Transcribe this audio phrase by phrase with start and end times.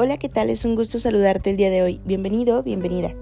[0.00, 0.48] Hola, ¿qué tal?
[0.48, 2.00] Es un gusto saludarte el día de hoy.
[2.04, 3.16] Bienvenido, bienvenida.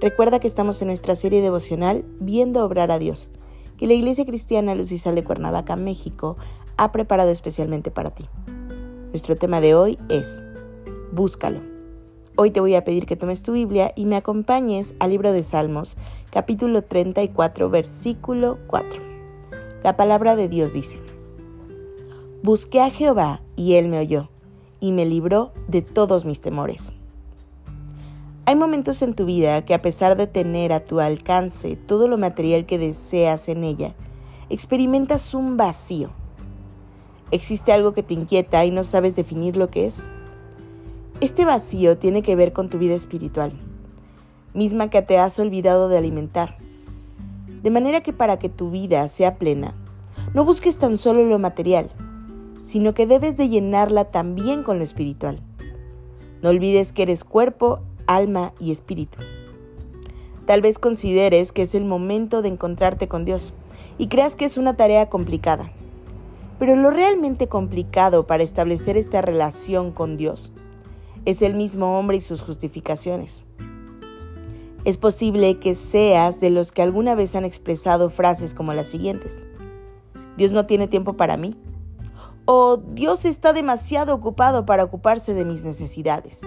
[0.00, 3.32] Recuerda que estamos en nuestra serie devocional Viendo obrar a Dios,
[3.76, 6.36] que la Iglesia Cristiana Luz y Sal de Cuernavaca, México,
[6.76, 8.28] ha preparado especialmente para ti.
[9.08, 10.44] Nuestro tema de hoy es
[11.10, 11.62] Búscalo.
[12.36, 15.42] Hoy te voy a pedir que tomes tu Biblia y me acompañes al libro de
[15.42, 15.96] Salmos,
[16.30, 19.02] capítulo 34, versículo 4.
[19.82, 21.00] La palabra de Dios dice,
[22.44, 24.28] Busqué a Jehová y él me oyó
[24.84, 26.92] y me libró de todos mis temores.
[28.44, 32.18] Hay momentos en tu vida que a pesar de tener a tu alcance todo lo
[32.18, 33.94] material que deseas en ella,
[34.50, 36.10] experimentas un vacío.
[37.30, 40.10] ¿Existe algo que te inquieta y no sabes definir lo que es?
[41.22, 43.58] Este vacío tiene que ver con tu vida espiritual,
[44.52, 46.58] misma que te has olvidado de alimentar.
[47.62, 49.74] De manera que para que tu vida sea plena,
[50.34, 51.88] no busques tan solo lo material,
[52.64, 55.38] sino que debes de llenarla también con lo espiritual.
[56.42, 59.18] No olvides que eres cuerpo, alma y espíritu.
[60.46, 63.52] Tal vez consideres que es el momento de encontrarte con Dios
[63.98, 65.70] y creas que es una tarea complicada.
[66.58, 70.54] Pero lo realmente complicado para establecer esta relación con Dios
[71.26, 73.44] es el mismo hombre y sus justificaciones.
[74.86, 79.44] Es posible que seas de los que alguna vez han expresado frases como las siguientes.
[80.38, 81.54] Dios no tiene tiempo para mí
[82.46, 86.42] o Dios está demasiado ocupado para ocuparse de mis necesidades.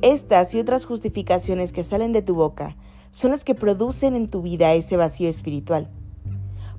[0.00, 2.76] Estas y otras justificaciones que salen de tu boca
[3.10, 5.90] son las que producen en tu vida ese vacío espiritual.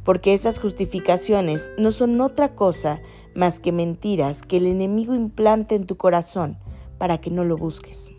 [0.03, 3.01] Porque esas justificaciones no son otra cosa
[3.35, 6.57] más que mentiras que el enemigo implanta en tu corazón
[6.97, 8.11] para que no lo busques.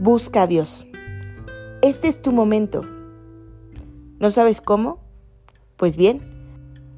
[0.00, 0.86] Busca a Dios.
[1.82, 2.82] Este es tu momento.
[4.18, 5.00] ¿No sabes cómo?
[5.76, 6.31] Pues bien,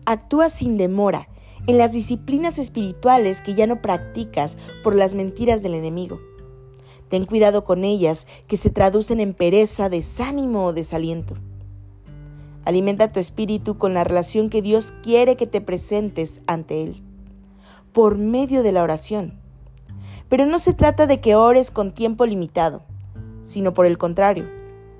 [0.06, 1.28] Actúa sin demora
[1.66, 6.20] en las disciplinas espirituales que ya no practicas por las mentiras del enemigo.
[7.09, 11.37] Ten cuidado con ellas que se traducen en pereza, desánimo o desaliento.
[12.66, 17.03] Alimenta tu espíritu con la relación que Dios quiere que te presentes ante Él,
[17.94, 19.41] por medio de la oración.
[20.28, 22.82] Pero no se trata de que ores con tiempo limitado,
[23.43, 24.50] sino por el contrario,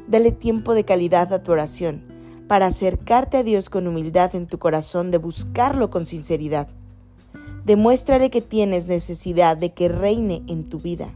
[0.09, 2.13] dale tiempo de calidad a tu oración
[2.49, 6.69] para acercarte a Dios con humildad en tu corazón, de buscarlo con sinceridad.
[7.65, 11.15] Demuéstrale que tienes necesidad de que reine en tu vida.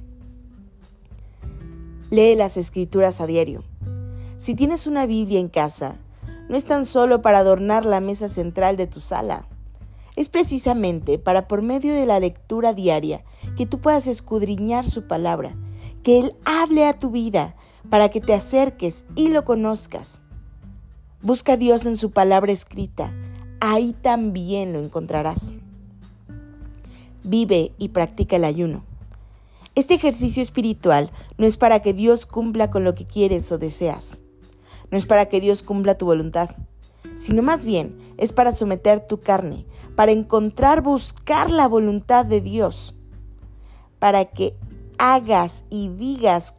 [2.10, 3.62] Lee las escrituras a diario.
[4.38, 5.98] Si tienes una Biblia en casa,
[6.48, 9.46] no es tan solo para adornar la mesa central de tu sala.
[10.16, 13.24] Es precisamente para por medio de la lectura diaria
[13.56, 15.54] que tú puedas escudriñar su palabra,
[16.02, 17.54] que Él hable a tu vida,
[17.90, 20.22] para que te acerques y lo conozcas.
[21.20, 23.12] Busca a Dios en su palabra escrita,
[23.60, 25.54] ahí también lo encontrarás.
[27.24, 28.84] Vive y practica el ayuno.
[29.74, 34.20] Este ejercicio espiritual no es para que Dios cumpla con lo que quieres o deseas.
[34.92, 36.50] No es para que Dios cumpla tu voluntad,
[37.16, 42.94] sino más bien es para someter tu carne, para encontrar, buscar la voluntad de Dios,
[43.98, 44.54] para que
[44.98, 46.54] hagas y digas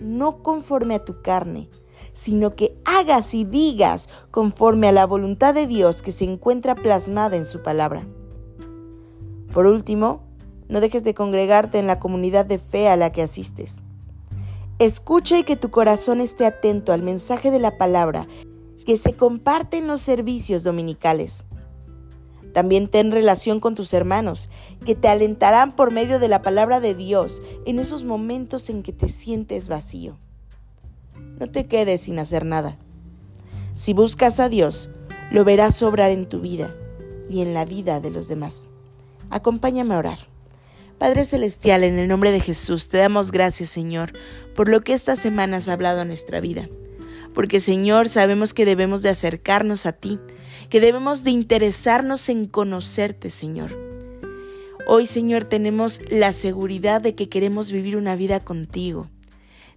[0.00, 1.68] no conforme a tu carne,
[2.12, 7.36] sino que hagas y digas conforme a la voluntad de Dios que se encuentra plasmada
[7.36, 8.06] en su palabra.
[9.52, 10.22] Por último,
[10.68, 13.82] no dejes de congregarte en la comunidad de fe a la que asistes.
[14.78, 18.28] Escucha y que tu corazón esté atento al mensaje de la palabra
[18.84, 21.46] que se comparte en los servicios dominicales.
[22.54, 24.50] También ten relación con tus hermanos,
[24.84, 28.92] que te alentarán por medio de la palabra de Dios en esos momentos en que
[28.92, 30.18] te sientes vacío
[31.38, 32.76] no te quedes sin hacer nada.
[33.72, 34.90] Si buscas a Dios,
[35.30, 36.74] lo verás obrar en tu vida
[37.30, 38.68] y en la vida de los demás.
[39.30, 40.18] Acompáñame a orar.
[40.98, 44.12] Padre Celestial, en el nombre de Jesús, te damos gracias, Señor,
[44.56, 46.68] por lo que estas semanas has hablado a nuestra vida.
[47.34, 50.18] Porque, Señor, sabemos que debemos de acercarnos a ti,
[50.70, 53.76] que debemos de interesarnos en conocerte, Señor.
[54.88, 59.08] Hoy, Señor, tenemos la seguridad de que queremos vivir una vida contigo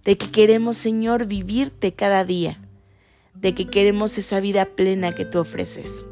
[0.04, 2.58] de que queremos, Señor, vivirte cada día,
[3.34, 6.04] de que queremos esa vida plena que tú ofreces.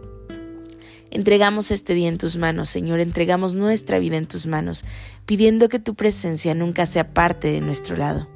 [1.10, 4.84] Entregamos este día en tus manos, Señor, entregamos nuestra vida en tus manos,
[5.26, 8.28] pidiendo que tu presencia nunca sea parte de nuestro lado.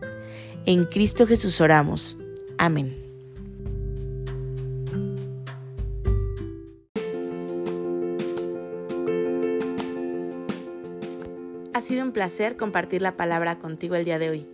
[0.67, 2.19] En Cristo Jesús oramos.
[2.59, 3.01] Amén.
[11.75, 14.54] Ha sido un placer compartir la palabra contigo el día de hoy.